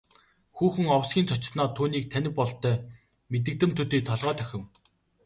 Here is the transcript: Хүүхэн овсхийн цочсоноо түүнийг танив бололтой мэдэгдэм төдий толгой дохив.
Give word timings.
Хүүхэн 0.55 0.87
овсхийн 0.97 1.29
цочсоноо 1.29 1.69
түүнийг 1.77 2.05
танив 2.11 2.33
бололтой 2.37 2.75
мэдэгдэм 3.31 3.71
төдий 3.77 4.01
толгой 4.09 4.35
дохив. 4.39 4.63